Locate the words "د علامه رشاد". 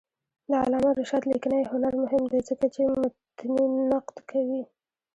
0.49-1.23